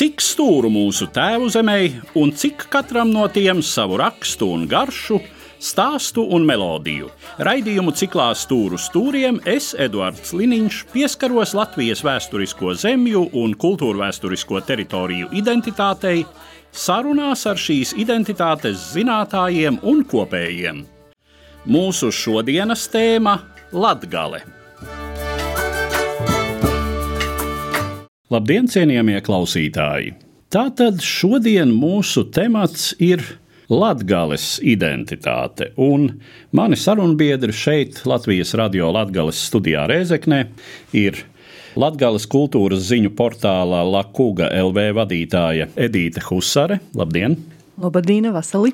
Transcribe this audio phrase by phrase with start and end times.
[0.00, 1.80] Cik stūru mūsu tēvu zemē,
[2.16, 5.18] un cik katram no tiem savu rakstu un garšu,
[5.60, 7.10] stāstu un melodiju.
[7.44, 15.28] Raidījumu ciklā Stūru stūriem es, Eduards Liniņš, pieskaros Latvijas vēsturisko zemju un kultūra vēsturisko teritoriju
[15.36, 16.24] identitātei,
[16.72, 20.80] sarunās ar šīs identitātes zinātājiem un kopējiem.
[21.68, 23.34] Mūsu šodienas tēma-
[23.84, 24.40] Latgale.
[28.32, 30.14] Labdien, cienījamie klausītāji!
[30.48, 33.20] Tātad šodien mūsu temats ir
[33.68, 35.74] Latvijas identitāte.
[35.76, 36.22] Un
[36.56, 40.46] mani sarunbiedri šeit, Latvijas radio Latvijas studijā Rēzeknē,
[40.96, 41.26] ir
[41.76, 46.80] Latvijas kultūras ziņu portālā Lakuga LV vadītāja Edīte Husare.
[46.96, 47.36] Labdien!
[47.76, 48.72] Labdien, Vasali!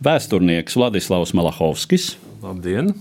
[0.00, 2.94] Vēsturnieks Vladislavs Malahovskis Labdien!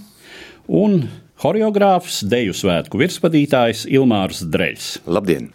[0.67, 1.05] un
[1.39, 4.89] horeogrāfs, deju svētku virsvadītājs Ilmārs Dreļs.
[5.07, 5.47] Labdien!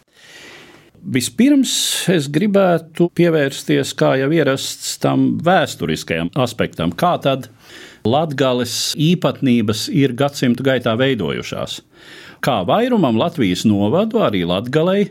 [1.05, 1.75] Vispirms
[2.09, 7.51] es gribētu pievērsties, kā jau ierasts, tam vēsturiskajam aspektam, kā tad
[8.09, 11.83] Latvijas īpatnības ir gadsimtu gaitā veidojušās.
[12.41, 15.11] Kā vairumam Latvijas novadu, arī Latvijai,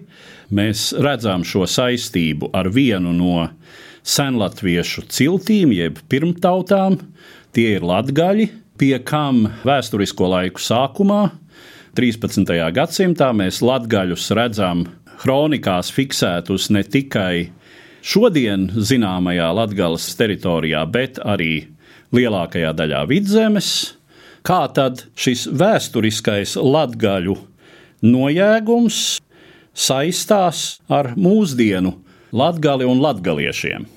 [0.49, 3.51] mēs redzam šo saistību ar vienu no
[4.03, 6.99] senlatviešu ciltīm, jeb pirmtautām.
[7.53, 11.23] Tie ir latgaļi, pie kam vēsturisko laiku sākumā,
[11.93, 12.49] 13.
[12.73, 14.87] gadsimtā, mēs latgaļus redzam
[15.21, 17.51] kronikās fiksētus ne tikai
[18.01, 21.67] šodien zināmajā Latvijas teritorijā, bet arī
[22.13, 23.69] lielākajā daļā vidzemes.
[24.43, 27.37] Kā tad šis vēsturiskais latgaļu
[28.03, 28.99] nojēgums
[29.73, 31.93] saistās ar mūsdienu
[32.33, 33.92] latgali un latgaliešiem?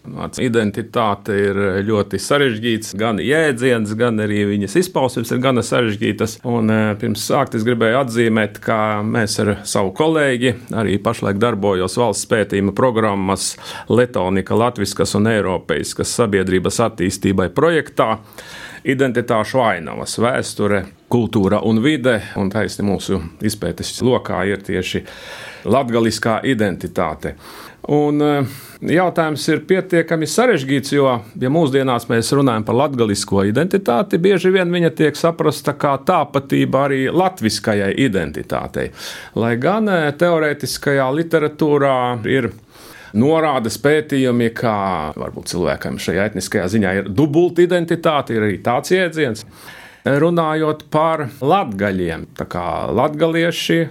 [0.00, 6.38] Vārds Identitāte ir ļoti sarežģīts, gan jēdziens, gan arī viņas izpausmes ir gana sarežģītas.
[6.48, 11.98] Un, eh, pirms sākt, es gribēju atzīmēt, ka mēs ar savu kolēģi arī pašlaik darbojos
[12.00, 13.56] valsts pētījuma programmas
[13.88, 18.18] Letonika Latviskas un Eiropeiskas sabiedrības attīstībai projektā.
[18.80, 25.02] Identitāšu ainavas, vēsture, kultūra un vide, un taisni mūsu izpētes lokā ir tieši
[25.68, 27.34] latgaliskā identitāte.
[27.90, 28.50] Un eh,
[28.94, 31.08] jautājums ir pietiekami sarežģīts, jo,
[31.42, 37.00] ja mūsdienās mēs runājam par latgalisko identitāti, bieži vien viņa tiek saprasta kā tāpatība arī
[37.10, 38.92] latviskajai identitātei.
[39.34, 41.98] Lai gan eh, teorētiskajā literatūrā
[42.30, 42.52] ir
[43.18, 44.74] norādes pētījumi, ka
[45.18, 49.42] varbūt cilvēkam šajā etniskajā ziņā ir dubulta identitāte, ir arī tāds jēdziens.
[50.06, 53.82] Runājot par latgaļiem, tā kā latgalieši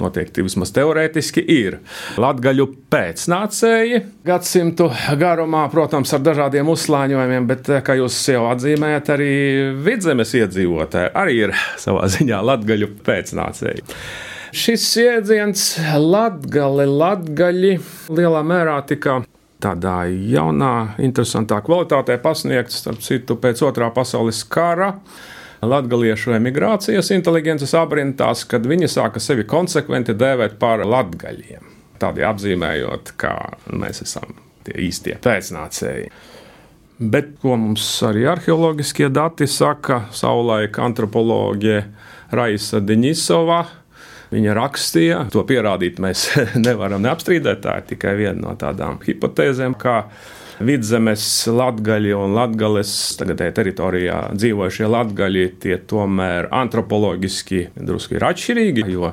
[0.00, 1.78] Noteikti vismaz teorētiski ir.
[2.20, 4.88] Latviju pēcnācēji gadsimtu
[5.20, 9.32] garumā, protams, ar dažādiem uzslāņojumiem, bet, kā jūs jau atzīmējat, arī
[9.84, 13.84] vidzemes iedzīvotāji arī ir savā ziņā latviju pēcnācēji.
[14.52, 15.66] Šis jēdziens
[15.96, 17.76] latgali, latgaļi
[18.12, 19.22] lielā mērā tika
[19.62, 24.96] tādā jaunā, interesantā kvalitātē pasniegts, starp citu, pēc otrā pasaules kara
[25.62, 31.70] latgaliešu emigrācijas inteligences aprintās, kad viņi sāka sevi konsekventi dēvēt par latgaļiem.
[32.02, 33.36] Tādī apzīmējot, ka
[33.70, 34.34] mēs esam
[34.66, 36.10] tie īstie pēcnācēji.
[37.02, 41.80] Bet ko mums arī arheoloģiskie dati saka, savulaik antropoloģija
[42.36, 43.62] Raisa Deņisova.
[44.32, 46.28] Viņa rakstīja, to pierādīt mēs
[46.66, 47.64] nevaram neapstrīdēt.
[47.64, 49.96] Tā ir tikai viena no tādām hipotēzēm, kā
[50.66, 59.12] vidzemes latgaļi un latgales tagadējā teritorijā dzīvojušie latgaļi, tie tomēr antropoloģiski drusku ir atšķirīgi, jo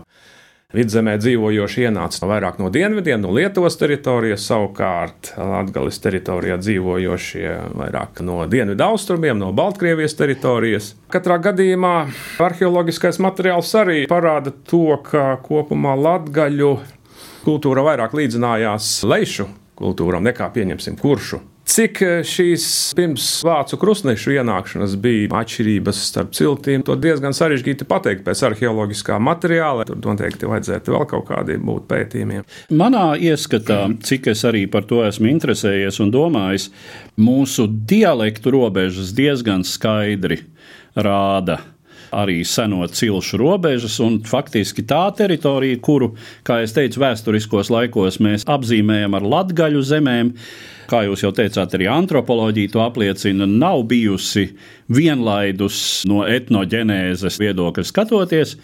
[0.75, 8.43] vidzemē dzīvojoši ienāca vairāk no dienvidiem, no Lietuvas teritorijas, savukārt Latgales teritorijā dzīvojošie vairāk no
[8.49, 10.91] dienvidu austrumiem, no Baltkrievijas teritorijas.
[11.09, 11.95] Katrā gadījumā
[12.45, 16.75] arheoloģiskais materiāls arī parāda to, ka kopumā latgaļu
[17.45, 19.49] kultūra vairāk līdzinājās leišu
[19.79, 21.41] kultūram nekā pieņemsim kuršu.
[21.69, 22.63] Cik šīs
[22.97, 29.85] pirms vācu krustnešu ienākšanas bija atšķirības starp ciltīm, to diezgan sarežģīti pateikt pēc arheoloģiskā materiāla.
[29.85, 32.47] Tur noteikti vajadzētu vēl kaut kādiem būt pētījumiem.
[32.73, 36.71] Manā ieskatā, cik es arī par to esmu interesējies un domājis,
[37.21, 40.41] mūsu dialektu robežas diezgan skaidri
[40.97, 41.61] rāda
[42.15, 46.13] arī seno cilšu robežas, un faktiski tā teritorija, kuru,
[46.47, 50.33] kā jau teicu, vēsturiskos laikos mēs apzīmējam ar latgaļu zemēm,
[50.89, 54.47] kā jūs jau teicāt, arī antropoloģija to apliecina, nav bijusi
[54.89, 55.79] vienlaidus
[56.09, 58.55] no etnoģenēzes viedokļa skatoties,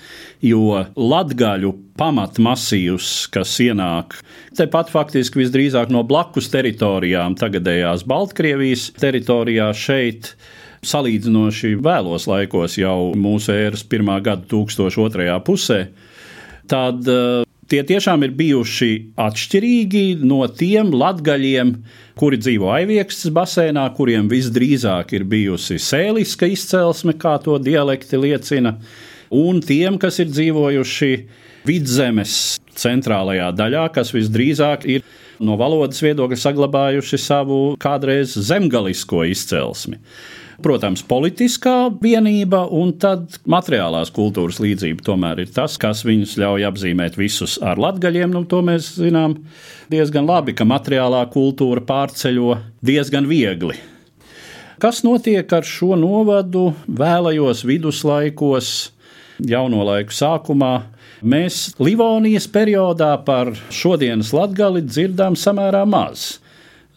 [0.45, 4.18] jo latgaļu pamatmasīvs, kas ienāk
[4.57, 10.33] tepat faktiski visdrīzāk no blakus teritorijām, tagadējās Baltkrievijas teritorijā šeit
[10.85, 15.79] salīdzinoši vēlos laikos, jau mūsu ēras pirmā gada tūkstoša otrajā pusē,
[16.71, 18.91] tad uh, tie tiešām ir bijuši
[19.21, 21.73] atšķirīgi no tiem latgaļiem,
[22.19, 28.77] kuri dzīvo Aiviekstas basēnā, kuriem visdrīzāk ir bijusi sēliska izcelsme, kā to dialekti liecina,
[29.33, 31.11] un tiem, kas ir dzīvojuši
[31.65, 32.39] vidzemes
[32.77, 35.05] centrālajā daļā, kas visdrīzāk ir
[35.43, 39.99] no valodas viedokļa saglabājuši savu kādreiz zemgalisko izcelsmi.
[40.63, 47.17] Protams, politiskā vienība un tad materiālās kultūras līdzība tomēr ir tas, kas viņus ļauj apzīmēt
[47.19, 48.31] visus ar latgaļiem.
[48.31, 49.41] Nu, to mēs zinām
[49.91, 52.55] diezgan labi, ka materiālā kultūra pārceļo
[52.85, 53.75] diezgan viegli.
[54.79, 58.71] Kas notiek ar šo novadu vēlajos viduslaikos,
[59.39, 60.73] jauno laiku sākumā?
[61.25, 66.35] Mēs Livonijas periodā par šodienas latgali dzirdām samērā maz.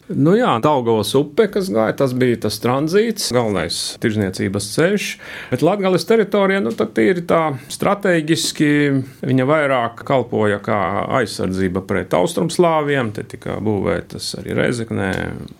[0.09, 5.09] Nu jā, Daugavas upe, kas gāja, tas bija tas tranzīts, galvenais tirzniecības ceļš.
[5.51, 8.69] Bet Latvijas teritorijā, nu, tad ir tā strateģiski,
[9.21, 10.79] viņa vairāk kalpoja kā
[11.19, 13.11] aizsardzība pret austrumslāviem.
[13.13, 15.11] Te tika būvētas arī Rezeknē,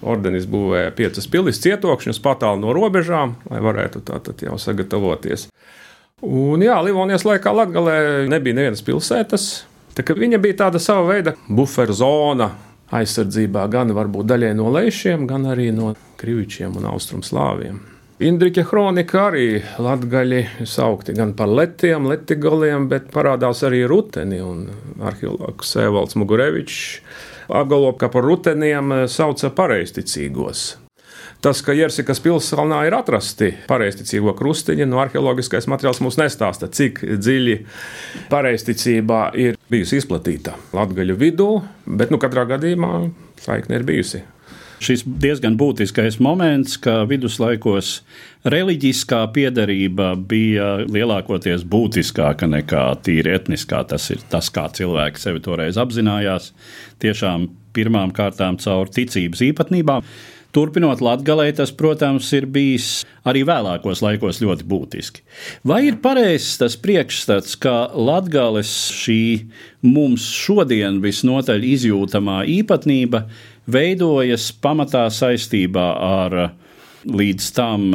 [0.02, 5.46] ordenis būvēja piecas pilis cietokšņus patālu no robežām, lai varētu tātad jau sagatavoties.
[6.26, 9.52] Un jā, Livonijas laikā Latvijā nebija nevienas pilsētas.
[10.00, 12.50] Viņa bija tāda sava veida buferu zona
[12.96, 17.80] aizsardzībā gan varbūt daļai no lēšiem, gan arī no krivičiem un austrumslāviem.
[18.20, 24.66] Indriča kronika arī latgaļi saukti gan par letiem, letigaliem, bet parādās arī ruteni un
[25.00, 27.00] arheologs Evalds Mugurevičs
[27.48, 30.89] apgalvo, ka par ruteniem sauca pareizticīgos.
[31.44, 37.56] Tas, ka Jersikas pilsēnā ir atrasti pareizticīgo krustiņi, no arheoloģiskais materiāls mums nestāsta, cik dziļi
[38.32, 41.54] pareizticība ir bijusi izplatīta latgaļu vidū,
[41.88, 42.92] bet nu, katrā gadījumā
[43.46, 44.26] saikne ir bijusi.
[44.80, 47.98] Šis diezgan būtiskais moments, ka viduslaikos
[48.48, 53.82] reliģiskā piedarība bija lielākoties būtiskāka nekā tīri etniskā.
[53.92, 56.54] Tas ir tas, kā cilvēki sevi toreiz apzinājās.
[57.04, 60.08] Tiešām pirmām kārtām caur ticības īpatnībām.
[60.50, 65.22] Turpinot latgalē, tas, protams, ir bijis arī vēlākos laikos ļoti būtiski.
[65.62, 69.22] Vai ir pareizs tas priekšstats, ka latgales šī
[69.86, 73.28] mums šodien visnotaļ izjūtamā īpatnība
[73.70, 76.40] veidojas pamatā saistībā ar
[77.06, 77.94] līdz tam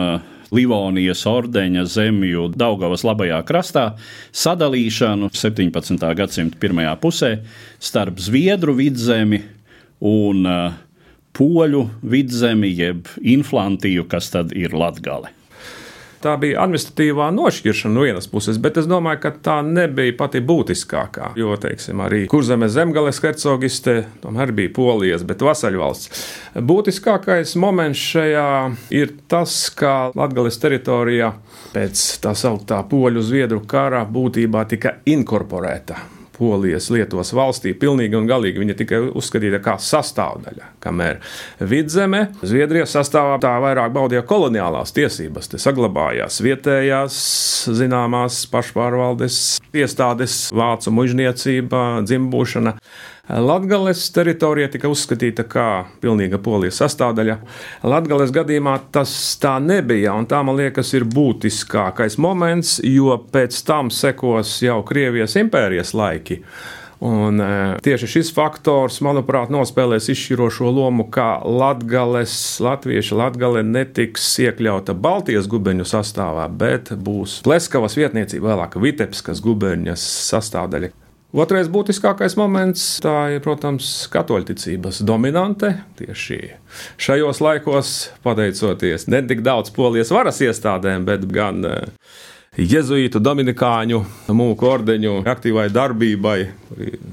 [0.54, 3.88] Livonijas ordeņa zemju Daugavas labajā krastā
[4.30, 6.06] sadalīšanu 17.
[6.14, 7.34] gadsimta pirmajā pusē
[7.82, 9.42] starp Zviedru vidzemi
[10.04, 10.83] un uh,
[11.34, 15.34] poļu vidzemi, jeb inflantiju, kas tad ir latgale.
[16.24, 21.34] Tā bija administratīvā nošķiršana no vienas puses, bet es domāju, ka tā nebija pati būtiskākā.
[21.36, 26.24] Jo, teiksim, arī kurzemes zemgales hercogiste tomēr bija polijas, bet vasaļvalsts.
[26.64, 28.48] Būtiskākais moments šajā
[28.96, 31.34] ir tas, ka Latvijas teritorijā
[31.76, 36.00] pēc tā sauktā poļu zviedru kara būtībā tika inkorporēta
[36.34, 40.70] Polijas, Lietuvas valstī pilnīgi un galīgi viņa tika uzskatīta kā sastāvdaļa.
[40.84, 41.20] Kamēr
[41.60, 47.18] vidzeme Zviedrijas sastāvā tā vairāk baudīja koloniālās tiesības, te saglabājās vietējās
[47.78, 49.40] zināmās pašpārvaldes
[49.74, 52.76] iestādes, vācu mužniecība, dzimbūšana.
[53.28, 57.38] Latvijas teritorija tika uzskatīta par pilnīga polijas sastāvdaļa.
[57.88, 63.88] Latvijas gadījumā tas tā nebija, un tā man liekas ir būtiskākais moments, jo pēc tam
[63.88, 66.42] sekos jau Krievijas impērijas laiki.
[67.04, 72.32] Un, e, tieši šis faktors, manuprāt, nospēlēs izšķirošo lomu, kā latgales,
[72.64, 80.94] latvieši latgale netiks iekļauta Baltijas gubeņu sastāvā, bet būs Pleskavas vietniecība, vēlāk Vitebskas gubeņas sastāvdaļa.
[81.34, 85.72] Otrais būtiskākais moments ir, protams, katoļticības dominante.
[85.98, 86.38] Tieši
[87.02, 91.80] šajos laikos, pateicoties ne tik daudz polijas varas iestādēm, bet gan uh,
[92.54, 93.98] Jēzuītu, Dominikāņu,
[94.30, 96.36] mūku ordeņu aktīvai darbībai,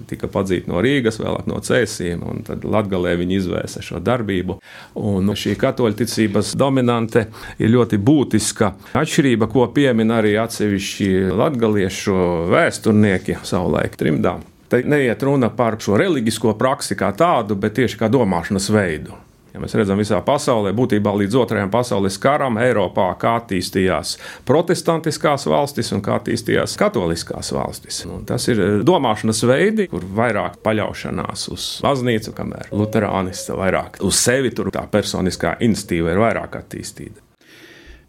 [0.05, 4.59] tika padzīti no Rīgas, vēlāk no Cēsīm, un tad Latgalē viņi izvērsa šo darbību.
[5.01, 7.25] Un šī katoļticības dominante
[7.57, 8.69] ir ļoti būtiska
[9.01, 12.19] atšķirība, ko piemin arī atsevišķi latgaliešu
[12.53, 14.37] vēsturnieki savulaik trimdā.
[14.69, 19.17] Te neiet runa par šo reliģisko praksi kā tādu, bet tieši kā domāšanas veidu.
[19.51, 24.13] Ja mēs redzam, visā pasaulē, būtībā līdz otrajam pasaules karam, Eiropā, kā attīstījās
[24.47, 28.03] protestantiskās valstis un kā attīstījās katoliskās valstis.
[28.07, 34.21] Un tas ir eh, domāšanas veidi, kur vairāk paļaušanās uz baznīcu, kamēr luterānists vairāk uz
[34.23, 37.19] sevi, tur tā personiskā institīva ir vairāk attīstīta.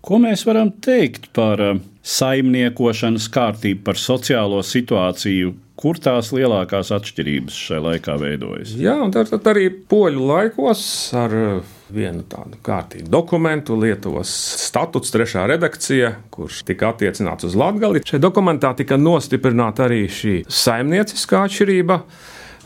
[0.02, 7.56] Ko mēs varam teikt par eh, saimniekošanas kārtību, par sociālo situāciju Kur tās lielākās atšķirības
[7.58, 8.76] šajā laikā veidojas?
[8.78, 10.84] Jā, un tad, tad arī poļu laikos
[11.18, 11.34] ar
[11.90, 14.30] vienu tādu kārtīgu dokumentu, Lietuvas
[14.62, 18.04] statuts, trešā redakcija, kurš tika attiecināts uz Latviju.
[18.06, 21.98] Šajā dokumentā tika nostiprināta arī šī saimnieciskā atšķirība.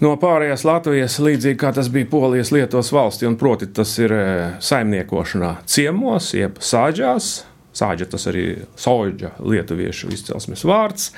[0.05, 4.25] No pārējās Latvijas, līdzīgi kā tas bija Polijas Lietuvas valstī, un proti tas ir e,
[4.61, 7.35] saimniekošanā ciemos, jeb sāģās.
[7.77, 11.15] Sāģa tas arī soļģa lietuviešu izcelsmes vārds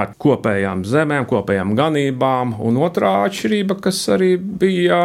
[0.00, 2.56] ar kopējām zemēm, kopējām ganībām.
[2.66, 5.00] Un otrā atšķirība, kas arī bija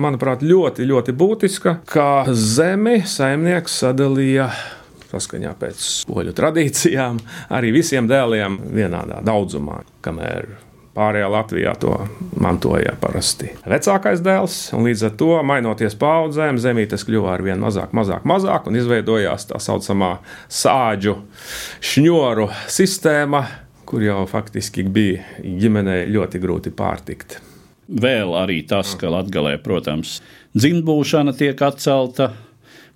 [0.00, 4.50] manuprāt, ļoti, ļoti būtiska, ka zemi saimnieks sadalīja
[5.14, 7.22] saskaņā pēc poļu tradīcijām
[7.54, 10.48] arī visiem dēliem vienādā daudzumā, kamēr
[10.94, 11.96] Pārējā Latvijā to
[12.38, 18.22] mantoja parasti vecākais dēls, līdz ar to, mainoties paudzēm, zemītes kļuva ar vien mazāk, mazāk,
[18.30, 20.12] mazāk, un izveidojās tā saucamā
[20.46, 21.16] sāģu
[21.82, 23.42] šņoru sistēma,
[23.94, 27.36] kur jau faktiski bija ģimenei ļoti grūti pārtikt.
[27.86, 30.16] Vēl arī tas, ka Latvijā, protams,
[30.58, 32.32] dzimtbūšana tiek atcelta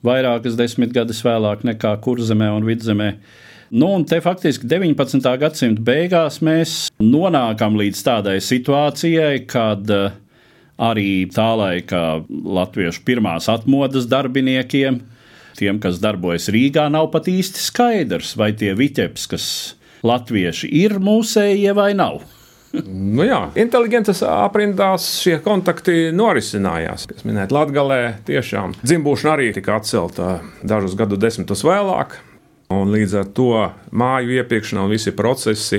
[0.03, 3.13] vairākas desmitgades vēlāk nekā kurzemē un vidzemē.
[3.79, 5.23] Nu, un te faktiski 19.
[5.39, 10.19] gadsimta beigās mēs nonākam līdz tādai situācijai, kad eh,
[10.83, 14.99] arī tā laika latviešu pirmās atmodas darbiniekiem,
[15.63, 19.53] tiem, kas darbojas Rīgā, nav pat īsti skaidrs, vai tie viķeps, kas
[20.07, 22.23] latvieši ir mūsējie vai nav.
[22.85, 27.09] Nu jā, inteligences aprindās šie kontakti norisinājās.
[27.17, 32.19] Es minēju, Latvijā tiešām dzimbūšana arī tika atcelta dažus gadu desmitus vēlāk.
[32.69, 33.53] Un līdz ar to
[33.97, 35.79] māju iepirkšana un visi procesi,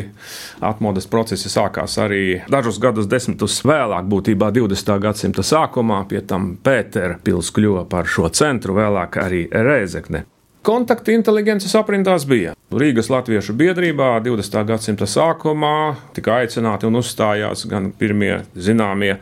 [0.65, 4.95] atmodas procesi sākās arī dažus gadus desmitus vēlāk, būtībā 20.
[5.03, 6.01] gadsimta sākumā.
[6.09, 10.25] Pie tam Pētera pils kļuva par šo centru, vēlāk arī Rēzekne.
[10.69, 12.51] Kontakti inteligences aprindās bija.
[12.69, 14.59] Rīgas Latviešu biedrībā 20.
[14.69, 19.15] gadsimta sākumā tika aicināti un uzstājās gan pirmie zināmie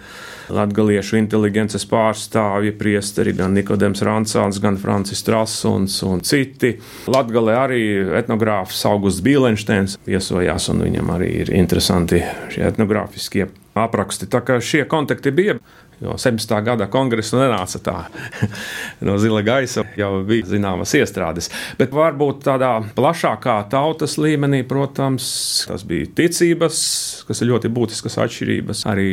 [0.52, 6.74] latviešu inteligences pārstāvji, priesteri, gan Nikodems Rancāns, gan Francis Trasuns un citi.
[7.08, 7.82] Latgalē arī
[8.20, 14.28] etnogrāfs Augusts Bīlensteins viesojās, un viņam arī ir interesanti šie etnogrāfiskie apraksti.
[14.28, 15.58] Tā kā šie kontakti bija.
[16.02, 16.52] Jo 17.
[16.62, 17.96] gada kongresa nenāca tā
[19.08, 21.50] no zila gaisa, jau bija zināmas iestrādes.
[21.80, 25.30] Bet varbūt tādā plašākā tautas līmenī, protams,
[25.66, 26.82] tas bija ticības,
[27.26, 28.86] kas ir ļoti būtiskas atšķirības.
[28.94, 29.10] Arī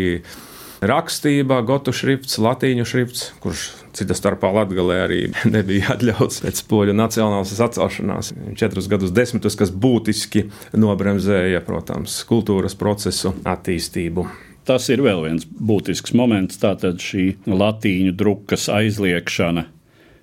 [0.84, 5.20] rakstība, gotu šrifts, latīņu šrifts, kurš cita starpā Latvijā arī
[5.56, 8.34] nebija atļauts pēc poļu nacionālās atcelšanās.
[8.60, 14.28] Četrus gadus desmitus, kas būtiski nobremzēja, protams, kultūras procesu attīstību.
[14.64, 16.56] Tas ir vēl viens būtisks moments.
[16.60, 19.66] Tātad šī latīņu drukas aizliekšana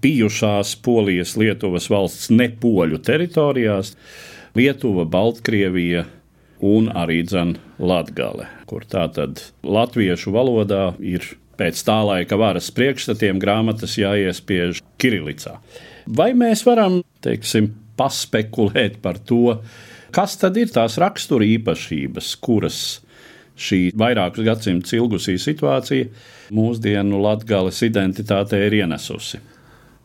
[0.01, 3.93] bijušās Polijas, Lietuvas valsts nepoļu teritorijās,
[4.57, 6.07] Lietuva, Baltkrievija
[6.61, 7.21] un arī
[7.79, 11.25] Latvija, kur tātad latviešu valodā ir
[11.57, 15.59] pēc tā laika varas priekšstatiem grāmatas jāiespiež Kirilicā.
[16.07, 19.59] Vai mēs varam, teiksim, paspekulēt par to,
[20.13, 22.79] kas tad ir tās rakstura īpašības, kuras
[23.61, 26.09] šī vairākus gadsimtus ilgusī situācija
[26.55, 29.41] mūsdienu latgales identitātē ir ienesusi.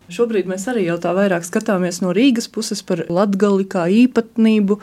[0.06, 4.76] Šobrīd mēs arī jau tā vairāk skatāmies no Rīgas puses par latgali kā īpatnību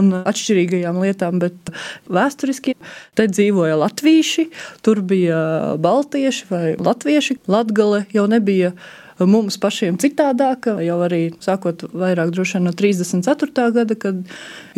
[0.00, 1.72] un atšķirīgajām lietām, bet
[2.08, 2.78] vēsturiski
[3.18, 4.46] te dzīvoja latvieši,
[4.80, 5.42] tur bija
[5.84, 7.36] baltieši vai latvieši.
[7.50, 8.72] Latgale jau nebija
[9.28, 10.76] mums pašiem citādāka.
[10.84, 13.66] Jau arī sākot vairāk droši no 34.
[13.74, 14.22] gada, kad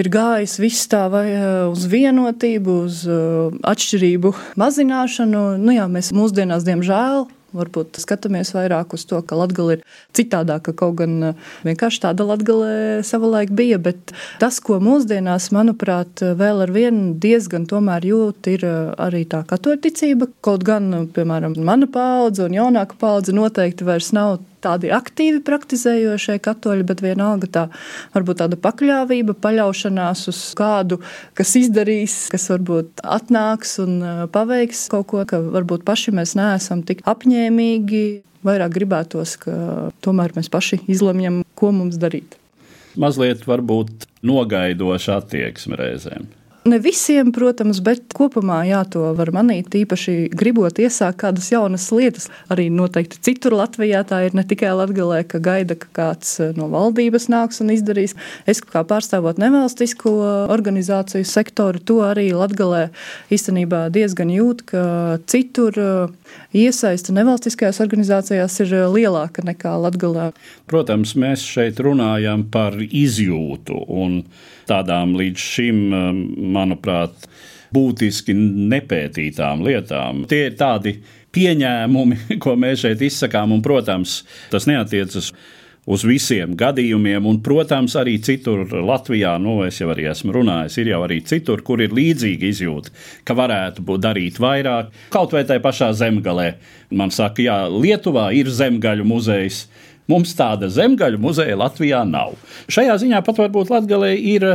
[0.01, 1.27] ir gājis viss tā vai
[1.69, 5.45] uz vienotību, uz atšķirību mazināšanu.
[5.63, 9.83] Nu jā, mēs mūsdienās, diemžēl, Varbūt skatāmies vairāk uz to, ka Latvija ir
[10.17, 13.81] citādāka, kaut gan eh, vienkārši tāda Latvija savulaik bija.
[13.83, 20.31] Bet tas, ko mūsdienās, manuprāt, vēl ar vienu diezgan jūt, ir eh, arī tā katoļticība.
[20.41, 26.87] Kaut gan, piemēram, mana paudze un jaunāka paudze noteikti vairs nav tādi aktīvi praktizējošie katoļi,
[26.89, 27.65] bet vienalga tā
[28.15, 31.01] varbūt tāda pakļāvība, paļaušanās uz kādu,
[31.39, 36.85] kas izdarīs, kas varbūt atnāks un uh, paveiks kaut ko, ka varbūt paši mēs neesam
[36.87, 38.05] tik apņēmīgi.
[38.43, 39.55] Vairāk gribētos, ka
[40.03, 42.35] tomēr mēs paši izlemjam, ko mums darīt.
[42.99, 46.27] Mazliet varbūt nogaidoša attieksme reizēm.
[46.63, 49.73] Ne visiem, protams, bet kopumā jā, to var manīt.
[49.75, 52.29] Īpaši gribot iesākt kādas jaunas lietas.
[52.55, 56.69] Arī noteikti citur Latvijā tā ir ne tikai Latvijā, ka gaida, ka kāds eh, no
[56.71, 58.15] valdības nāks un izdarīs.
[58.47, 60.13] Es kā pārstāvot nevalstisko
[60.55, 62.93] organizāciju sektoru, to arī Latvijā
[63.35, 64.87] īstenībā diezgan jūt, ka
[65.27, 70.31] citur eh, iesaista nevalstiskajās organizācijās ir eh, lielāka nekā Latvijā.
[70.71, 74.21] Protams, mēs šeit runājam par izjūtu un
[74.69, 76.23] tādām līdz šim, um,
[76.55, 77.27] manuprāt,
[77.73, 80.27] būtiski nepētītām lietām.
[80.29, 80.99] Tie ir tādi
[81.33, 85.33] pieņēmumi, ko mēs šeit izsakām, un, protams, tas neatiecas
[85.83, 90.93] uz visiem gadījumiem, un, protams, arī citur Latvijā, nu, es jau arī esmu runājis, ir
[90.93, 92.93] jau arī citur, kur ir līdzīga izjūta,
[93.27, 94.93] ka varētu būt darīt vairāk.
[95.15, 96.53] Kaut vai tajā pašā zemgalē.
[96.95, 99.65] Man saka, jā, Lietuvā ir zemgaļu muzejs.
[100.11, 102.35] Mums tāda zemgaļu muzeja Latvijā nav.
[102.73, 104.47] Šajā ziņā pat varbūt Latvijā ir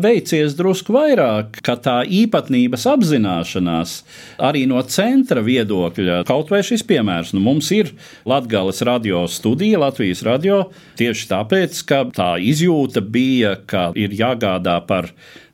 [0.00, 3.94] veicies drusku vairāk, ka tā īpatnības apzināšanās
[4.50, 7.94] arī no centra viedokļa, kaut vai šis piemērs, nu mums ir
[8.28, 10.66] Latvijas radio studija, Latvijas radio,
[11.00, 15.08] tieši tāpēc, ka tā izjūta bija, ka ir jāgādā par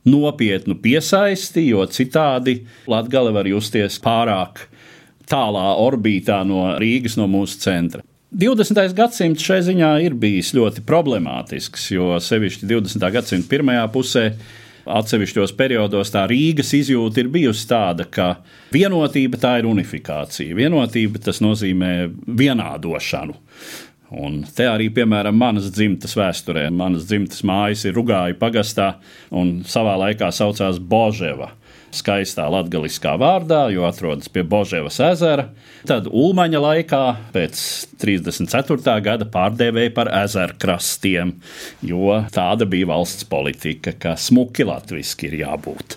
[0.07, 4.67] nopietnu piesaisti, jo citādi Latvija var justies pārāk
[5.31, 8.03] tālā orbītā no Rīgas, no mūsu centra.
[8.37, 8.93] 20.
[8.93, 13.07] gadsimts šai ziņā ir bijis ļoti problemātisks, jo sevišķi 20.
[13.15, 14.25] gadsimta pirmajā pusē.
[14.87, 18.27] Atsevišķos periodos tā Rīgas izjūta ir bijusi tāda, ka
[18.77, 20.55] vienotība tā ir unifikācija.
[20.55, 21.95] Vienotība tas nozīmē
[22.29, 23.39] vienādošanu.
[24.21, 28.93] Un te arī, piemēram, manas dzimtas vēsturē, manas dzimtas mājas ir Rugāja pagastā
[29.33, 31.55] un savā laikā saucās Boževa
[31.95, 35.49] skaistā latgaliskā vārdā, jo atrodas pie Boževas ezera.
[35.87, 37.03] Tad Ulmaņa laikā
[37.35, 37.61] pēc
[38.03, 38.97] 34.
[39.05, 41.37] gada pārdēvēja par ezerkrastiem,
[41.87, 45.97] jo tāda bija valsts politika, ka smuki latviski ir jābūt.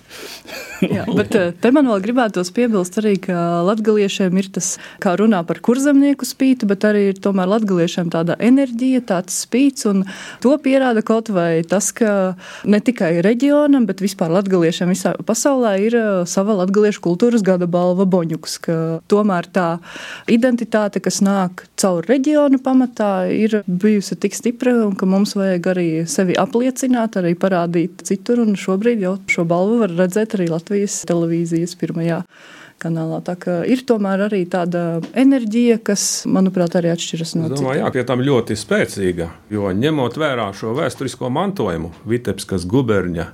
[0.95, 3.35] Jā, bet eh, te man vēl gribētos piebilst arī, ka
[3.67, 4.71] latgaliešiem ir tas,
[5.03, 10.05] kā runā par kurzemnieku spīti, bet arī ir tomēr latgaliešiem tāda enerģija, tāds spīts, un
[10.43, 12.35] to pierāda kaut vai tas, ka
[12.69, 15.95] ne tikai reģionam, bet vispār latgaliešiem visā pasaulē ir
[16.29, 18.59] sava latgaliešu kultūras gada balva Boņuks,
[19.11, 19.67] tomēr tā
[20.31, 25.89] identitāte, kas nāk caur reģionu pamatā, ir bijusi tik stipra, un ka mums vajag arī
[26.09, 31.77] sevi apliecināt, arī parādīt citur, un šobrīd jau šo balvu var redzēt arī Latvijas televīzijas
[31.79, 32.23] pirmajā
[32.79, 33.19] kanālā.
[33.25, 38.17] Tā kā ir tomēr arī tāda enerģija, kas, manuprāt, arī atšķiras no domāju, jā, tā
[38.17, 39.29] ir ļoti spēcīga.
[39.53, 43.27] Jo ņemot vērā šo vēsturisko mantojumu, Vitebiskas guberņa.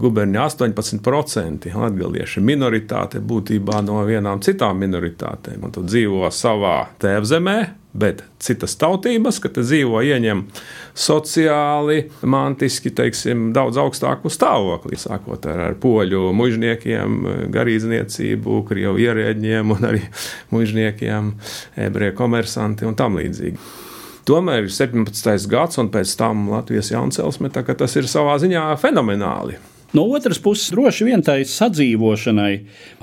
[0.00, 5.60] Guberņā 18% latgalieši minoritāte būtībā no vienām citām minoritātēm.
[5.66, 7.56] Un tu dzīvo savā tēvzemē,
[7.92, 10.46] bet citas tautības, ka te dzīvo ieņem
[10.96, 14.96] sociāli, mantiski, teiksim, daudz augstāku stāvokli.
[15.00, 17.20] Sākot ar, ar poļu mužniekiem,
[17.52, 20.06] garīdzniecību, krievu ierēģiem un arī
[20.54, 21.34] mužniekiem,
[21.88, 23.60] ebreju komersanti un tam līdzīgi.
[24.24, 25.50] Tomēr ir 17.
[25.50, 29.58] gads, un pēc tam Latvijas jauncelsme, tā ka tas ir savā ziņā fenomenāli.
[29.92, 32.52] No otras puses, droši vien tai sadzīvošanai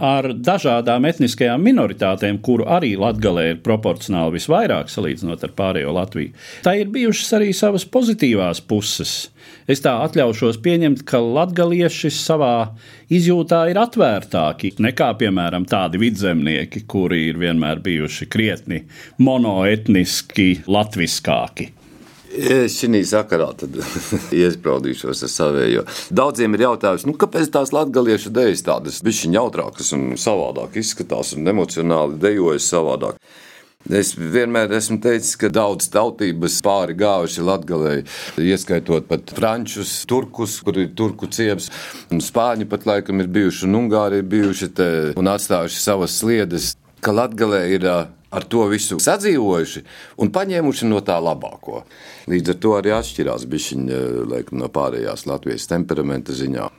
[0.02, 6.34] ar dažādām etniskajām minoritātēm, kuru arī Latvijā ir proporcionāli visvairāk salīdzinot ar pārējo Latviju,
[6.66, 9.14] tai ir bijušas arī savas pozitīvās puses.
[9.70, 12.72] Es tā atļaušos pieņemt, ka latgalieši savā
[13.14, 18.88] izjūtā ir atvērtāki nekā, piemēram, tādi vidzemnieki, kuri ir vienmēr bijuši krietni
[19.22, 21.76] monoetniski latviskāki.
[22.30, 23.50] Šī sakarā
[24.44, 25.84] iesprādīšos ar savējo.
[26.14, 31.50] Daudziem ir jautājums, nu, kāpēc tās latviešu dēļas tādas bišķiņa jautrākas un savādāk izskatās un
[31.50, 33.18] emocionāli dejojas savādāk.
[33.88, 38.02] Es vienmēr esmu teicis, ka daudz tautības pāri gājuši Latvijai,
[38.44, 41.70] ieskaitot pat frančus, turkus, kur ir turku ciems,
[42.12, 46.74] un spāņi pat laikam ir bijuši, un ungāri ir bijuši te un atstājuši savas sliedes,
[47.00, 47.88] ka Latvijai ir
[48.30, 49.84] ar to visu sadzīvojuši
[50.22, 51.84] un paņēmuši no tā labāko.
[52.30, 56.70] Līdz ar to arī atšķirās bišķiņa laikam, no pārējās Latvijas temperamenta ziņā.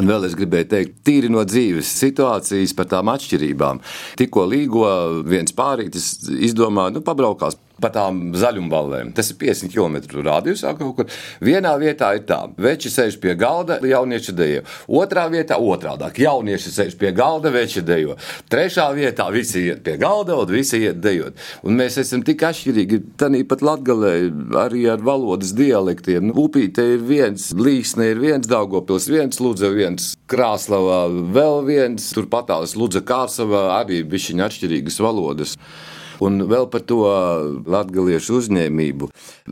[0.00, 3.82] Un vēl es gribēju teikt, tīri no dzīves situācijas par tām atšķirībām.
[4.16, 4.86] Tikko līgo
[5.28, 6.14] viens pārītis
[6.48, 9.12] izdomāja, nu, pabraukās pa tām zaļumballēm.
[9.16, 11.10] Tas ir 50 km radiusā kaut kur.
[11.42, 14.64] Vienā vietā ir tā, veči sēž pie galda, jaunieši dejo.
[15.02, 18.16] Otrā vietā otrādāk, jaunieši sēž pie galda, veči dejo.
[18.52, 21.38] Trešā vietā visi iet pie galda un visi iet dejot.
[21.66, 24.14] Un mēs esam tik atšķirīgi, tāpat latgalē,
[24.62, 26.30] arī ar valodas dialektiem.
[26.30, 32.76] Nu, Upīte ir viens, Līsne ir viens, Daugopils viens, Lūdza viens, Krāslavā vēl viens, turpatās
[32.78, 35.56] Lūdza Kārsavā arī bišķiņa atšķirīgas valodas.
[36.22, 37.00] Un vēl par to
[37.72, 39.08] latviešu uzņēmību.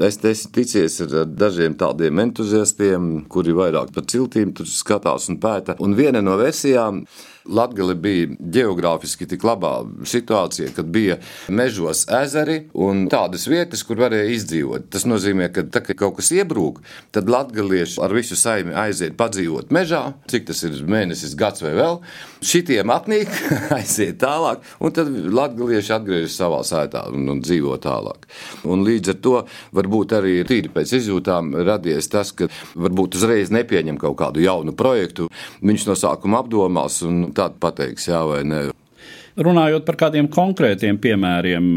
[0.06, 5.78] Es esmu ticies ar dažiem tādiem entuziastiem, kuri vairāk par ciltīm skatās un pēta.
[5.82, 7.04] Un viena no versijām
[7.50, 9.72] Latvija bija geogrāfiski tik labā
[10.06, 14.88] situācijā, kad bija mežos ezeri un tādas vietas, kur varēja izdzīvot.
[14.92, 16.80] Tas nozīmē, ka, tā, kad kaut kas iebrūk,
[17.14, 22.00] tad latvieši ar visu saimi aiziet padzīvot mežā, cik tas ir mēnesis, gads vai vēl.
[22.46, 23.32] Šitiem apnīk,
[23.78, 28.28] aiziet tālāk, un tad latvieši atgriežas savā sētā un, un dzīvo tālāk.
[28.70, 29.36] Un līdz ar to
[29.76, 35.28] varbūt arī tīri pēc izjūtām radies tas, ka varbūt uzreiz nepieņem kaut kādu jaunu projektu.
[35.64, 38.68] Viņš no sākuma apdomās un tad pateiks jā vai nē.
[39.40, 41.68] Runājot par kādiem konkrētiem piemēriem,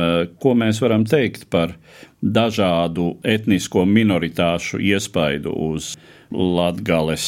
[0.41, 1.77] ko mēs varam teikt par
[2.19, 5.93] dažādu etnisko minoritāšu iespaidu uz
[6.33, 7.27] latgales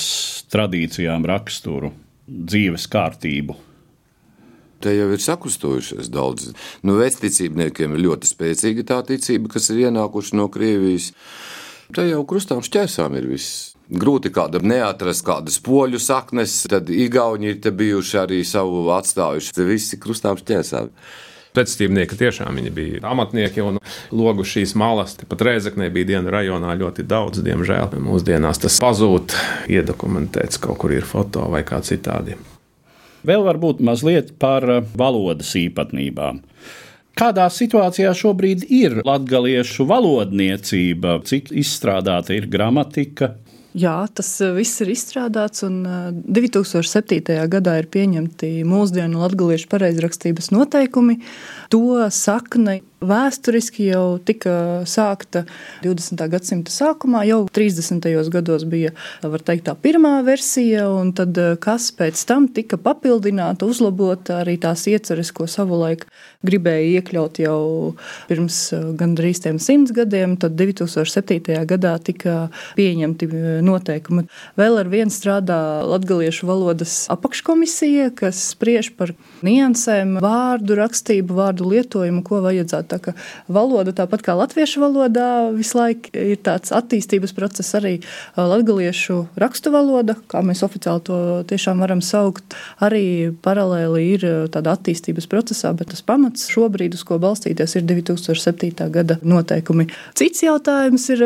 [0.52, 1.94] tradīcijām, raksturu,
[2.26, 3.56] dzīves kārtību.
[4.84, 6.52] Te jau ir sakustojušies daudz.
[6.86, 11.14] Nu, Vecticībniekiem ir ļoti spēcīga tā ticība, kas ir ienākuši no Krievijas.
[11.96, 13.75] Te jau krustām šķērsām ir viss.
[13.86, 19.54] Grūti kādam neatrast kādas poļu saknes, tad Igauni ir te bijuši arī savu atstājuši.
[19.68, 20.90] Visi krustām šķērsām.
[21.56, 23.78] Pēctīvnieki tiešām bija amatnieki un
[24.12, 25.14] logu šīs malas.
[25.30, 27.94] Pat Rēzaknē bija diena rajonā ļoti daudz, diemžēl.
[28.02, 29.38] Mūsdienās tas pazūd,
[29.72, 32.36] iedokumentēts kaut kur ir foto vai kā citādi.
[33.26, 34.66] Vēl varbūt mazliet par
[34.98, 36.42] valodas īpatnībām.
[37.16, 43.38] Kādā situācijā šobrīd ir latviešu valodniecība, cik izstrādāta ir gramatika,
[43.76, 47.20] Jā, tas eh, viss ir izstrādāts, un 2007.
[47.34, 51.18] Eh, gadā ir pieņemti mūsdienu latviešu pareizrakstības noteikumi.
[51.76, 55.44] To sakne vēsturiski jau tika sākta
[55.84, 56.22] 20.
[56.32, 58.08] gadsimta sākumā, jau 30.
[58.32, 64.42] gados bija teikt, tā pirmā versija, un tad, eh, kas pēc tam tika papildināta, uzlabota
[64.44, 66.06] arī tās ieceres, ko savulaik
[66.46, 67.96] gribēja iekļaut jau
[68.30, 71.66] pirms eh, gandrīz simts gadiem, tad 2007.
[71.66, 74.26] gadā tika pieņemti eh, noteikumi.
[74.58, 79.14] Vēl ar vienu strādā Latgaliešu valodas apakškomisija, kas spriež par
[79.46, 83.16] niansēm, vārdu rakstību, vārdu lietojumu, ko vajadzētu Tā kā
[83.52, 87.98] valoda, tāpat kā latviešu valodā, visu laiku ir tāds attīstības process, arī
[88.38, 91.20] latviešu rakstu valoda, kā mēs oficiāli to
[91.50, 97.20] tiešām varam saukt, arī paralēli ir tāda attīstības procesā, bet tas pamats šobrīd, uz ko
[97.22, 98.90] balstīties, ir 2007.
[98.94, 99.88] gada noteikumi.
[100.18, 101.24] Cits jautājums ir,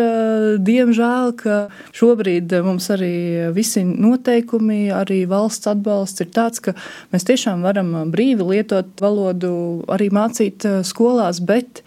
[0.65, 1.59] diemžēl, ka
[1.95, 6.75] šobrīd mums arī visi noteikumi, arī valsts atbalsts ir tāds, ka
[7.13, 9.51] mēs tiešām varam brīvi lietot valodu,
[9.91, 11.83] arī mācīt skolās, bet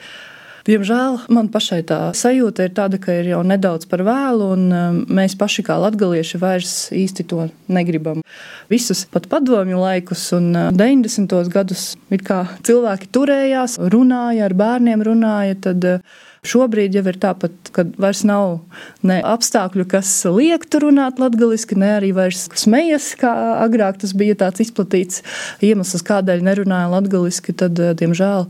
[0.62, 5.00] Diemžēl man pašai tā sajūta ir tāda, ka ir jau nedaudz par vēlu, un um,
[5.10, 8.22] mēs paši kā latgalieši vairs īsti to negribam.
[8.70, 11.34] Visus pat padomju laikus un 90.
[11.34, 11.86] Uh, gadus
[12.62, 15.58] cilvēki turējās, runāja ar bērniem, runāja.
[15.66, 18.64] Tad, uh, Šobrīd jau ir tāpat, ka vairs nav
[19.06, 23.30] ne apstākļu, kas liektu runāt latviešu, ne arī vairs smejas, kā
[23.62, 25.22] agrāk tas bija tāds izplatīts
[25.62, 27.54] iemesls, kādēļ nerunāja latviešu.
[27.62, 28.48] Tad, uh, diemžēl,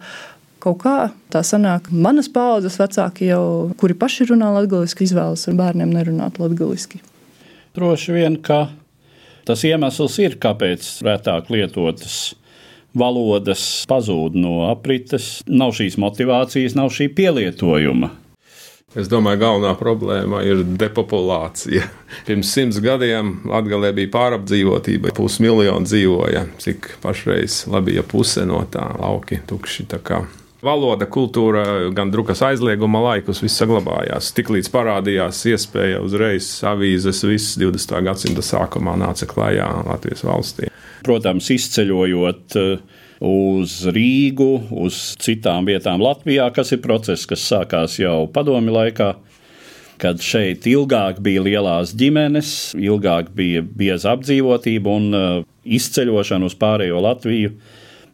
[0.63, 0.97] kaut kā
[1.33, 7.03] tā sanāk, manas paudzes vecāki jau, kuri paši runā latviešu, izvēlas ar bērniem nerunāt latviešu.
[7.77, 8.67] Droši vien, ka
[9.49, 12.35] tas iemesls ir, kāpēc retāk lietotas
[12.95, 15.41] valodas pazūd no aprites.
[15.49, 18.13] Nav šīs motivācijas, nav šī pielietojuma.
[18.93, 21.87] Es domāju, galvenā problēma ir depopulācija.
[22.29, 26.45] Pirms simts gadiem Latvijā bija pārapdzīvotība, pusmiljonu dzīvoja.
[26.61, 29.89] Cik pašreiz labi, ja puse no tā lauki tukši.
[29.95, 30.21] Tā kā
[30.63, 34.29] Valoda, kultūra, gan drukas aizlieguma laikus, viss saglabājās.
[34.37, 37.97] Tiklīdz parādījās iespēja uzreiz avīzes, viss 20.
[38.07, 40.71] gadsimta sākumā nāca klajā Latvijas valstī.
[41.03, 44.51] Protams, izceļojot eh, uz Rīgu,
[44.87, 49.17] uz citām vietām Latvijā, kas ir process, kas sākās jau padomi laikā
[50.03, 57.03] kad šeit ilgāk bija lielās ģimenes, ilgāk bija bieza apdzīvotība un uh, izceļošana uz pārējo
[57.03, 57.53] Latviju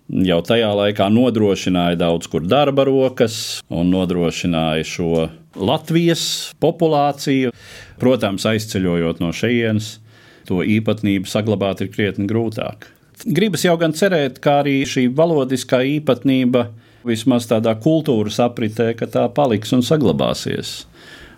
[0.08, 6.24] jau tajā laikā nodrošināja daudz kur darba rokas un nodrošināja šo Latvijas
[6.62, 7.52] populāciju.
[7.98, 9.96] Protams, aizceļojot no šejienes,
[10.48, 12.88] to īpatnību saglabāt ir krietni grūtāk.
[13.26, 16.68] Gribas jau gan cerēt, ka arī šī valodiskā īpatnība
[17.06, 20.84] vismaz tādā kultūras apritē, ka tā paliks un saglabāsies.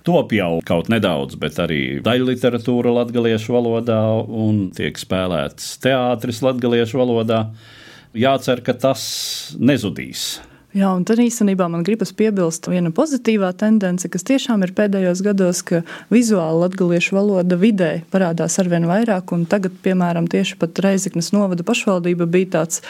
[0.04, 7.42] Top jau kaut nedaudz, bet arī daļliteratūra latviešu valodā un tiek spēlēts teātris latviešu valodā
[8.16, 9.03] jācer, ka tas
[9.59, 10.40] nezudīs.
[10.70, 15.64] Jā, un tad īstenībā man gribas piebilst viena pozitīvā tendence, kas tiešām ir pēdējos gados,
[15.66, 15.81] ka
[16.14, 19.35] vizuāli latviešu valoda vidē parādās arvien vairāk.
[19.51, 20.55] Tagad, piemēram, tieši
[20.87, 22.85] Reizeknas novada pašvaldība bija tāds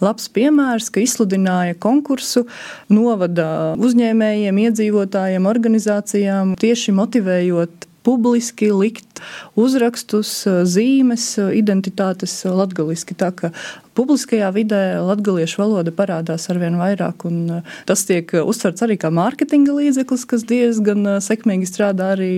[0.00, 2.46] labs piemērs, ka izsludināja konkursu
[2.88, 9.20] novada uzņēmējiem, iedzīvotājiem, organizācijām, tieši motivējot publiski likt
[9.58, 10.30] uzrakstus,
[10.70, 11.26] zīmes,
[11.58, 13.16] identitātes latgaliski.
[13.18, 13.50] Tā kā
[13.98, 20.26] publiskajā vidē latgaliešu valoda parādās arvien vairāk, un tas tiek uztverts arī kā mārketinga līdzeklis,
[20.30, 22.34] kas diezgan sekmīgi strādā arī.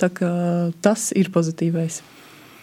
[0.00, 2.02] Tas ir pozitīvais.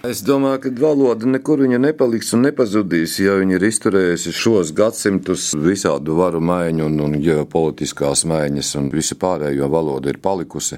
[0.06, 6.14] Es domāju, ka valoda nekur nepaliks un nepazudīs, ja viņa ir izturējusi šos gadsimtus visādu
[6.20, 10.78] varu maiņu un, un ģeopolitiskās maiņas, un visa pārējo valoda ir palikusi.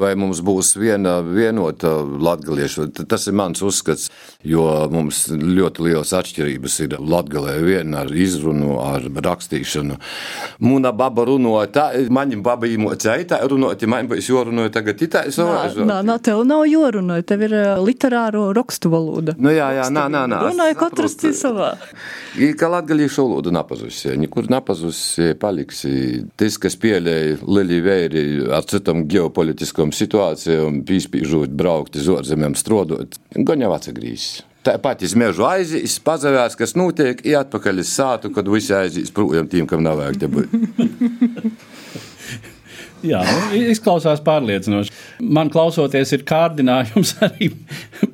[0.00, 2.88] Vai mums būs viena vienota latgaliešu.
[3.08, 4.10] Tas ir mans uzskats,
[4.46, 9.98] jo mums ļoti liels atšķirības ir latgalē viena ar izrunu, ar rakstīšanu.
[10.64, 15.24] Muna baba runāja tā, maņem baba īmocēja tā runāt, ja man būs jorunāja tagad itā
[15.34, 15.66] savā.
[15.76, 19.36] Nā, nā, tev nav jorunāja, tev ir literāro rakstu valoda.
[19.40, 20.42] Nu jā, jā, nā, nā, nā.
[20.50, 21.74] Runāja katrs savā.
[22.60, 25.92] Ka latgalīšu valodu napazusi, nekur napazusi, paliksi.
[26.38, 28.66] Tas, kas pieļēja lieli vēri ar
[29.92, 34.42] citām ģeopolitiskām situācijām, pīspīžot, braukt uz ārzemēm, strodot, gan jau atsagrīs.
[34.66, 39.46] Tāpat es mežu aizies, pazavās, kas notiek, ir atpakaļ uz sātu, kad visi aizies projām
[39.48, 40.48] tiem, kam nav vajag te būt.
[43.06, 44.90] Jā, nu, izklausās pārliecinoši.
[45.22, 47.52] Man klausoties, ir kārdinājums arī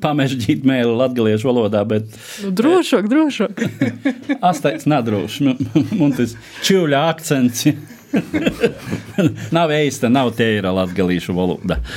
[0.02, 2.10] pamežģīt mēlu latviešu valodā, bet.
[2.42, 3.62] Nu, drošāk, drošāk.
[4.50, 5.54] Astoņas nedroši.
[5.96, 7.70] Un tas čūļa akcents.
[9.56, 11.78] nav īsta, nav tēra latviešu valoda.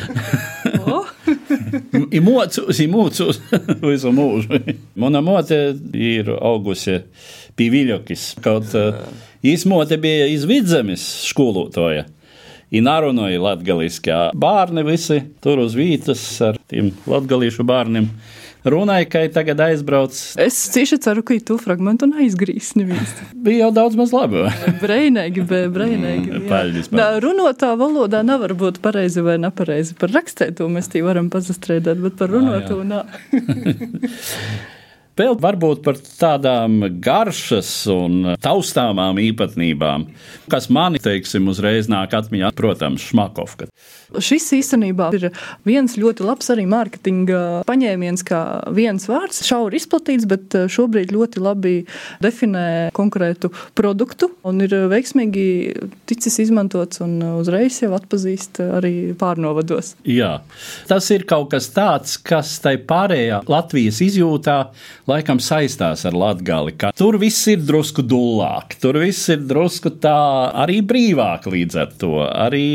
[2.12, 2.80] Ir mocus
[3.89, 4.60] visu mūžu.
[4.99, 5.58] Mana mote
[5.93, 6.99] ir augusi
[7.58, 8.28] pie Viļokis.
[8.43, 8.75] Kaut
[9.45, 12.06] izmote bija iz vidzemes skolotāja.
[12.75, 14.12] Inārunoja latgaliski.
[14.36, 18.10] Bērni visi tur uz vietas ar tiem latgalīšu bērniem.
[18.65, 20.15] Runāja, ka tagad aizbrauc.
[20.41, 22.71] Es cieši ceru, ka tu fragmentu neizgrīs.
[23.45, 24.41] Bija jau daudz maz labi.
[24.82, 26.32] Breinīgi, bet breinīgi.
[26.34, 26.43] jā.
[26.49, 29.93] Paļģis, Nā, runātā valodā nevar būt pareizi vai nepareizi.
[29.99, 33.04] Par rakstēto mēs tī varam pazastrēdēt, bet par runāto nā.
[35.15, 40.10] Vēl varbūt par tādām garšas un taustāmām īpatnībām,
[40.51, 43.69] kas man, teiksim, uzreiz nāk atmiņā, protams, šmakovka.
[44.19, 45.30] Šis īstenībā ir
[45.67, 48.41] viens ļoti labs arī mārketinga paņēmiens, kā
[48.75, 51.73] viens vārds, šauri izplatīts, bet šobrīd ļoti labi
[52.23, 55.47] definē konkrētu produktu un ir veiksmīgi
[56.12, 59.93] ticis izmantots un uzreiz jau atpazīst arī pārnovados.
[60.04, 60.41] Jā,
[60.91, 64.60] tas ir kaut kas tāds, kas tai pārējā Latvijas izjūtā
[65.10, 70.18] laikam saistās ar Latgali, ka tur viss ir drusku dullāk, tur viss ir drusku tā
[70.63, 72.68] arī brīvāk līdz ar to, arī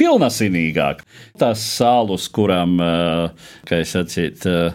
[0.00, 1.02] pilnasinīgāk.
[1.40, 4.72] Tas sālus, kuram, eh, kā es sacītu,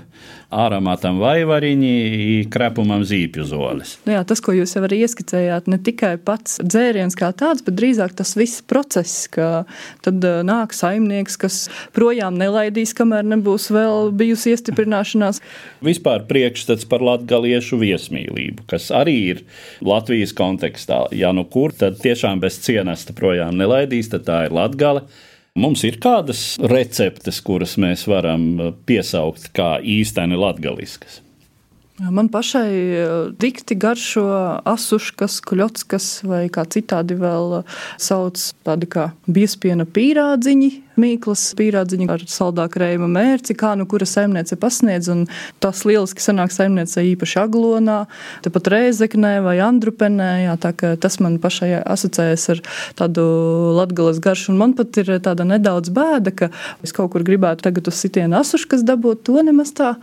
[0.53, 3.97] āramatam vaivariņi, krepumam zīpju zolis.
[4.07, 7.75] Nu jā, tas, ko jūs jau arī ieskicējāt, ne tikai pats dzēriens kā tāds, bet
[7.75, 9.65] drīzāk tas viss process, ka
[10.05, 11.59] tad uh, nāk saimnieks, kas
[11.95, 15.43] projām nelaidīs, kamēr nebūs vēl bijusi iestiprināšanās.
[15.83, 19.45] Vispār priekšstats par latgaliešu viesmīlību, kas arī ir
[19.83, 21.05] Latvijas kontekstā.
[21.11, 25.03] Ja nu kur, tad tiešām bez cienesta projām nelaidīs, tad tā ir latgale.
[25.57, 31.23] Mums ir kādas receptes, kuras mēs varam piesaukt kā īstenībā latgaliskas.
[31.97, 34.27] Man pašai eh, dikti garšo
[34.69, 40.69] asuškas, kuļotskas vai kā citādi vēl eh, sauc tādi kā biespiena pīrādziņi,
[41.01, 45.09] mīklas pīrādziņi ar saldā krējuma mērci, kā nu kura saimniece pasniedz,
[45.63, 47.99] tas lieliski sanāk saimniece īpaši aglonā,
[48.45, 52.63] tepat reizeknē vai andrupenē, jā, tā tas man pašai asociējas ar
[52.99, 53.25] tādu
[53.77, 56.51] latgalas garšu, un man pat ir tāda nedaudz bēda, ka
[56.85, 59.95] es kaut kur gribētu tagad uz sitienu asuškas dabūt, to nemaz tā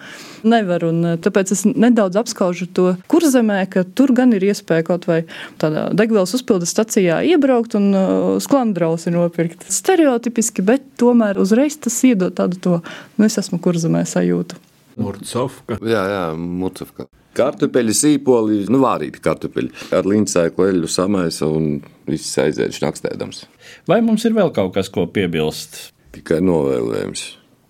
[0.46, 5.22] nevar, un tāpēc es nedaudz apskaužu to kurzemē, ka tur gan ir iespēja kaut vai
[5.62, 8.06] tādā degvielas uzpildes stacijā iebraukt un uh,
[8.42, 9.66] sklandrausi nopirkt.
[9.72, 12.78] Stereotipiski, bet tomēr uzreiz tas iedod tādu to,
[13.18, 14.60] nu es esmu kurzemē sajūtu.
[15.00, 15.78] Murcovka.
[15.82, 17.08] Jā, jā, mucavka.
[17.34, 19.72] Kartupeļi, sīpoli, nu vārīti kartupeļi.
[19.96, 23.42] Ar līncsēklu eļu samaisa un viss aiziet šnakstēdams.
[23.90, 25.88] Vai mums ir vēl kaut kas, ko piebilst?
[26.14, 27.24] Tikai novēlējums.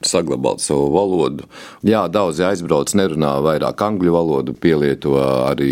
[0.05, 1.47] Saglabāt savu valodu.
[1.87, 5.71] Jā, daudzi aizbrauc, nerunā vairāk angļu valodu, pielieto arī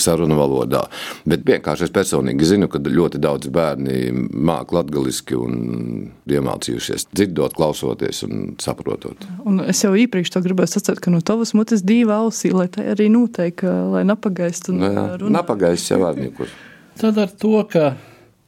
[0.00, 0.84] sarunu valodā.
[1.28, 5.56] Bet vienkārši es personīgi zinu, ka ļoti daudz bērni māca latviešu un
[6.30, 9.26] iemācījušies dzirdot, klausoties un saprotot.
[9.48, 12.86] Un es jau iepriekš to gribēju sacīt, ka no tavas mutes divi ausī, lai tā
[12.94, 14.74] arī noteikti, lai napagaistu.
[14.76, 16.50] Nu, jā, Napagājis jau var nekur.
[17.00, 17.94] Tad ar to, ka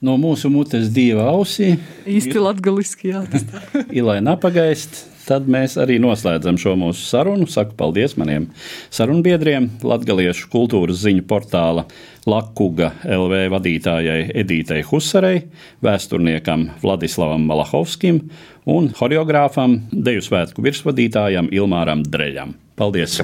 [0.04, 3.24] no mūsu mutes divi ausī Īsti latgaliski, jā.
[3.30, 3.64] tas tā.
[3.96, 5.04] ir lai napagaist.
[5.24, 7.46] Tad mēs arī noslēdzam šo mūsu sarunu.
[7.48, 8.50] Saku paldies maniem
[8.92, 11.86] sarunbiedriem, Latviešu kultūras ziņu portāla
[12.28, 15.46] Lakuga LV vadītājai Edītei Husarei,
[15.84, 18.20] vēsturniekam Vladislavam Malahovskim
[18.68, 22.58] un horeogrāfam, deju svētku virsvadītājam Ilmāram Dreļam.
[22.76, 23.16] Paldies!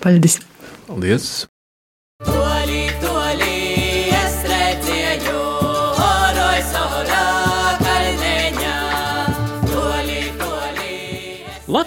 [0.00, 0.40] Paļdis!
[0.88, 1.34] Paldies!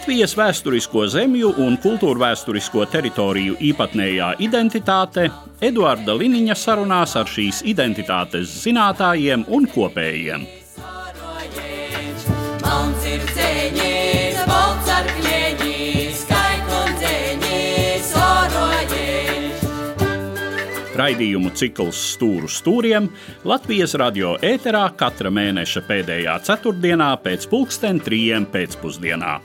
[0.08, 5.26] Latvijas vēsturisko zemju un kultūrvēturisko teritoriju īpatnējā identitāte
[5.60, 10.46] Eduarda Liniņa sarunās ar šīs identitātes zinātājiem un kopējiem.
[21.04, 23.12] Raidījumu cikls Stūru stūriem
[23.43, 29.36] Latvijas radio ēterā katra mēneša pēdējā ceturtdienā pēc pulksten trijiem pēcpusdienā.